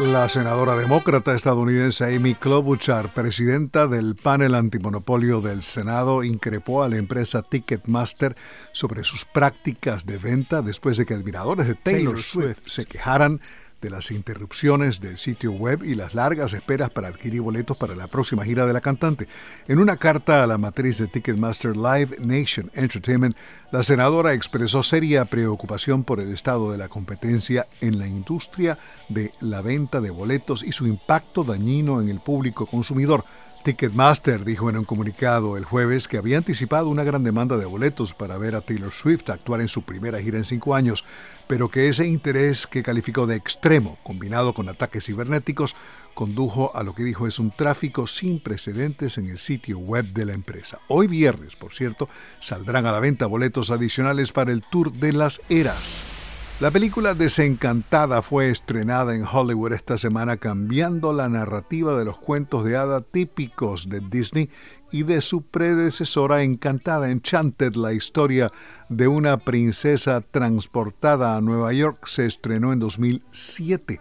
La 0.00 0.30
senadora 0.30 0.76
demócrata 0.76 1.34
estadounidense 1.34 2.16
Amy 2.16 2.34
Klobuchar, 2.34 3.12
presidenta 3.12 3.86
del 3.86 4.16
panel 4.16 4.54
antimonopolio 4.54 5.42
del 5.42 5.62
Senado, 5.62 6.24
increpó 6.24 6.82
a 6.82 6.88
la 6.88 6.96
empresa 6.96 7.42
Ticketmaster 7.42 8.34
sobre 8.72 9.04
sus 9.04 9.26
prácticas 9.26 10.06
de 10.06 10.16
venta 10.16 10.62
después 10.62 10.96
de 10.96 11.04
que 11.04 11.12
admiradores 11.12 11.66
de 11.66 11.74
Taylor, 11.74 12.18
Swift 12.18 12.62
se 12.64 12.86
quejaran 12.86 13.42
de 13.80 13.90
las 13.90 14.10
interrupciones 14.10 15.00
del 15.00 15.18
sitio 15.18 15.52
web 15.52 15.82
y 15.84 15.94
las 15.94 16.14
largas 16.14 16.52
esperas 16.52 16.90
para 16.90 17.08
adquirir 17.08 17.40
boletos 17.40 17.76
para 17.76 17.94
la 17.94 18.06
próxima 18.06 18.44
gira 18.44 18.66
de 18.66 18.72
la 18.72 18.80
cantante. 18.80 19.26
En 19.68 19.78
una 19.78 19.96
carta 19.96 20.42
a 20.42 20.46
la 20.46 20.58
matriz 20.58 20.98
de 20.98 21.06
Ticketmaster 21.06 21.76
Live 21.76 22.16
Nation 22.18 22.70
Entertainment, 22.74 23.36
la 23.72 23.82
senadora 23.82 24.34
expresó 24.34 24.82
seria 24.82 25.24
preocupación 25.24 26.04
por 26.04 26.20
el 26.20 26.32
estado 26.32 26.72
de 26.72 26.78
la 26.78 26.88
competencia 26.88 27.66
en 27.80 27.98
la 27.98 28.06
industria 28.06 28.78
de 29.08 29.32
la 29.40 29.62
venta 29.62 30.00
de 30.00 30.10
boletos 30.10 30.62
y 30.62 30.72
su 30.72 30.86
impacto 30.86 31.44
dañino 31.44 32.00
en 32.00 32.08
el 32.08 32.20
público 32.20 32.66
consumidor. 32.66 33.24
Ticketmaster 33.62 34.42
dijo 34.42 34.70
en 34.70 34.78
un 34.78 34.84
comunicado 34.84 35.58
el 35.58 35.66
jueves 35.66 36.08
que 36.08 36.16
había 36.16 36.38
anticipado 36.38 36.88
una 36.88 37.04
gran 37.04 37.22
demanda 37.22 37.58
de 37.58 37.66
boletos 37.66 38.14
para 38.14 38.38
ver 38.38 38.54
a 38.54 38.62
Taylor 38.62 38.92
Swift 38.92 39.28
actuar 39.28 39.60
en 39.60 39.68
su 39.68 39.82
primera 39.82 40.18
gira 40.20 40.38
en 40.38 40.44
cinco 40.44 40.74
años, 40.74 41.04
pero 41.46 41.68
que 41.68 41.88
ese 41.88 42.06
interés 42.06 42.66
que 42.66 42.82
calificó 42.82 43.26
de 43.26 43.36
extremo, 43.36 43.98
combinado 44.02 44.54
con 44.54 44.70
ataques 44.70 45.04
cibernéticos, 45.04 45.76
condujo 46.14 46.74
a 46.74 46.82
lo 46.82 46.94
que 46.94 47.04
dijo 47.04 47.26
es 47.26 47.38
un 47.38 47.50
tráfico 47.50 48.06
sin 48.06 48.40
precedentes 48.40 49.18
en 49.18 49.28
el 49.28 49.38
sitio 49.38 49.78
web 49.78 50.06
de 50.06 50.24
la 50.24 50.32
empresa. 50.32 50.78
Hoy 50.88 51.06
viernes, 51.06 51.54
por 51.54 51.74
cierto, 51.74 52.08
saldrán 52.40 52.86
a 52.86 52.92
la 52.92 53.00
venta 53.00 53.26
boletos 53.26 53.70
adicionales 53.70 54.32
para 54.32 54.52
el 54.52 54.62
Tour 54.62 54.92
de 54.92 55.12
las 55.12 55.42
Eras. 55.50 56.19
La 56.60 56.70
película 56.70 57.14
Desencantada 57.14 58.20
fue 58.20 58.50
estrenada 58.50 59.14
en 59.14 59.24
Hollywood 59.24 59.72
esta 59.72 59.96
semana 59.96 60.36
cambiando 60.36 61.14
la 61.14 61.30
narrativa 61.30 61.98
de 61.98 62.04
los 62.04 62.18
cuentos 62.18 62.66
de 62.66 62.76
hada 62.76 63.00
típicos 63.00 63.88
de 63.88 64.00
Disney 64.00 64.50
y 64.92 65.04
de 65.04 65.22
su 65.22 65.40
predecesora 65.40 66.42
Encantada, 66.42 67.10
Enchanted, 67.10 67.76
la 67.76 67.94
historia 67.94 68.52
de 68.90 69.08
una 69.08 69.38
princesa 69.38 70.20
transportada 70.20 71.34
a 71.34 71.40
Nueva 71.40 71.72
York, 71.72 72.06
se 72.06 72.26
estrenó 72.26 72.74
en 72.74 72.78
2007. 72.78 73.98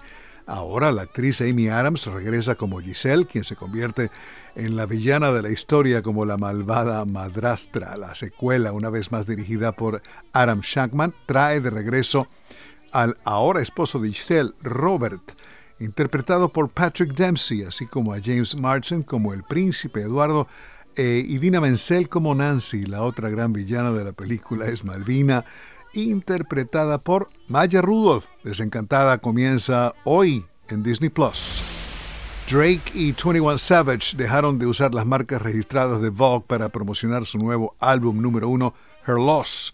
Ahora 0.49 0.91
la 0.91 1.03
actriz 1.03 1.41
Amy 1.41 1.67
Adams 1.67 2.07
regresa 2.07 2.55
como 2.55 2.81
Giselle, 2.81 3.27
quien 3.27 3.43
se 3.43 3.55
convierte 3.55 4.09
en 4.55 4.75
la 4.75 4.87
villana 4.87 5.31
de 5.31 5.43
la 5.43 5.51
historia 5.51 6.01
como 6.01 6.25
la 6.25 6.37
malvada 6.37 7.05
madrastra. 7.05 7.95
La 7.97 8.15
secuela, 8.15 8.73
una 8.73 8.89
vez 8.89 9.11
más 9.11 9.27
dirigida 9.27 9.73
por 9.73 10.01
Adam 10.33 10.61
Shankman, 10.61 11.13
trae 11.27 11.61
de 11.61 11.69
regreso 11.69 12.25
al 12.93 13.15
ahora 13.25 13.61
esposo 13.61 13.99
de 13.99 14.09
Giselle, 14.09 14.53
Robert, 14.63 15.21
interpretado 15.79 16.49
por 16.49 16.69
Patrick 16.69 17.13
Dempsey, 17.13 17.61
así 17.61 17.85
como 17.85 18.11
a 18.11 18.19
James 18.19 18.55
Marsden 18.55 19.03
como 19.03 19.35
el 19.35 19.43
príncipe 19.43 20.01
Eduardo 20.01 20.47
eh, 20.95 21.23
y 21.27 21.37
Dina 21.37 21.61
Menzel 21.61 22.09
como 22.09 22.33
Nancy. 22.33 22.87
La 22.87 23.03
otra 23.03 23.29
gran 23.29 23.53
villana 23.53 23.91
de 23.91 24.03
la 24.03 24.13
película 24.13 24.65
es 24.65 24.83
Malvina, 24.83 25.45
interpretada 25.93 26.97
por 26.97 27.27
Maya 27.47 27.81
Rudolph. 27.81 28.25
Desencantada 28.43 29.17
comienza 29.17 29.93
hoy 30.03 30.45
en 30.69 30.83
Disney 30.83 31.09
Plus. 31.09 31.63
Drake 32.49 32.91
y 32.95 33.11
21 33.11 33.57
Savage 33.59 34.17
dejaron 34.17 34.57
de 34.57 34.65
usar 34.65 34.93
las 34.95 35.05
marcas 35.05 35.41
registradas 35.41 36.01
de 36.01 36.09
Vogue 36.09 36.45
para 36.47 36.69
promocionar 36.69 37.25
su 37.25 37.37
nuevo 37.37 37.75
álbum 37.79 38.21
número 38.21 38.49
uno, 38.49 38.73
Her 39.05 39.15
Loss. 39.15 39.73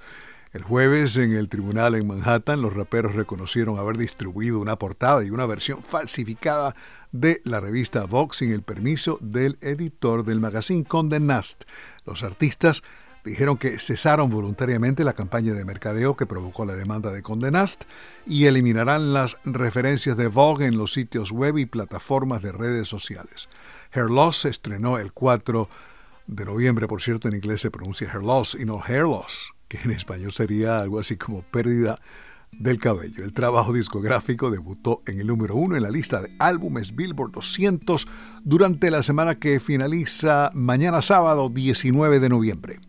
El 0.51 0.63
jueves, 0.63 1.17
en 1.17 1.33
el 1.33 1.49
tribunal 1.49 1.95
en 1.95 2.07
Manhattan, 2.07 2.61
los 2.61 2.73
raperos 2.73 3.13
reconocieron 3.13 3.77
haber 3.77 3.97
distribuido 3.97 4.59
una 4.59 4.77
portada 4.77 5.23
y 5.23 5.29
una 5.29 5.45
versión 5.45 5.83
falsificada 5.83 6.75
de 7.11 7.41
la 7.45 7.59
revista 7.59 8.05
Vogue 8.05 8.33
sin 8.33 8.51
el 8.51 8.61
permiso 8.61 9.17
del 9.21 9.57
editor 9.61 10.25
del 10.25 10.39
magazine 10.39 10.83
Condé 10.83 11.19
Nast. 11.19 11.63
Los 12.05 12.23
artistas 12.23 12.83
dijeron 13.25 13.57
que 13.57 13.79
cesaron 13.79 14.29
voluntariamente 14.29 15.03
la 15.03 15.13
campaña 15.13 15.53
de 15.53 15.65
mercadeo 15.65 16.15
que 16.15 16.25
provocó 16.25 16.65
la 16.65 16.75
demanda 16.75 17.11
de 17.11 17.21
Condé 17.21 17.51
Nast 17.51 17.83
y 18.25 18.45
eliminarán 18.45 19.13
las 19.13 19.37
referencias 19.43 20.15
de 20.15 20.27
Vogue 20.27 20.67
en 20.67 20.77
los 20.77 20.93
sitios 20.93 21.31
web 21.31 21.57
y 21.57 21.65
plataformas 21.65 22.41
de 22.43 22.51
redes 22.51 22.87
sociales. 22.87 23.49
Hair 23.91 24.11
Loss 24.11 24.41
se 24.41 24.49
estrenó 24.49 24.99
el 24.99 25.11
4 25.11 25.67
de 26.27 26.45
noviembre, 26.45 26.87
por 26.87 27.01
cierto, 27.01 27.27
en 27.27 27.35
inglés 27.35 27.61
se 27.61 27.71
pronuncia 27.71 28.09
Hair 28.11 28.23
Loss 28.23 28.57
y 28.59 28.65
no 28.65 28.81
Hair 28.81 29.03
Loss, 29.03 29.53
que 29.67 29.79
en 29.83 29.91
español 29.91 30.31
sería 30.31 30.79
algo 30.79 30.99
así 30.99 31.17
como 31.17 31.41
pérdida 31.41 31.99
del 32.51 32.79
cabello. 32.79 33.23
El 33.23 33.33
trabajo 33.33 33.73
discográfico 33.73 34.51
debutó 34.51 35.01
en 35.07 35.19
el 35.19 35.27
número 35.27 35.55
uno 35.55 35.75
en 35.75 35.83
la 35.83 35.89
lista 35.89 36.21
de 36.21 36.35
álbumes 36.39 36.95
Billboard 36.95 37.31
200 37.31 38.07
durante 38.43 38.91
la 38.91 39.03
semana 39.03 39.35
que 39.35 39.59
finaliza 39.59 40.51
mañana 40.53 41.01
sábado 41.01 41.49
19 41.49 42.19
de 42.19 42.29
noviembre. 42.29 42.79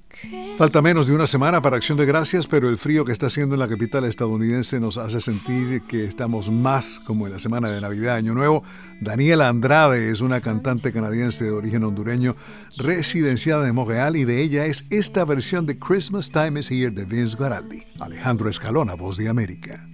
Falta 0.59 0.81
menos 0.81 1.06
de 1.06 1.15
una 1.15 1.27
semana 1.27 1.61
para 1.61 1.77
Acción 1.77 1.99
de 1.99 2.06
Gracias, 2.06 2.47
pero 2.47 2.71
el 2.71 2.78
frío 2.78 3.05
que 3.05 3.12
está 3.12 3.27
haciendo 3.27 3.55
en 3.55 3.59
la 3.59 3.69
capital 3.69 4.06
estadounidense 4.06 4.81
nos 4.81 4.97
hace 4.97 5.21
sentir 5.21 5.83
que 5.83 6.05
estamos 6.05 6.50
más 6.50 6.99
como 7.06 7.27
en 7.27 7.34
la 7.34 7.39
semana 7.39 7.69
de 7.69 7.78
Navidad, 7.78 8.17
Año 8.17 8.33
Nuevo. 8.33 8.62
Daniela 9.03 9.50
Andrade 9.50 10.11
es 10.11 10.22
una 10.22 10.41
cantante 10.41 10.94
canadiense 10.94 11.44
de 11.44 11.50
origen 11.50 11.84
hondureño, 11.84 12.37
residenciada 12.78 13.69
en 13.69 13.75
Montreal, 13.75 14.17
y 14.17 14.25
de 14.25 14.41
ella 14.41 14.65
es 14.65 14.87
esta 14.89 15.27
versión 15.27 15.67
de 15.67 15.78
Christmas 15.78 16.31
Time 16.31 16.59
is 16.59 16.71
Here 16.71 16.91
de 16.91 17.05
Vince 17.05 17.37
Guaraldi. 17.37 17.83
Alejandro 18.00 18.49
Escalona, 18.49 18.94
voz 18.94 19.19
de 19.19 19.28
América. 19.28 19.87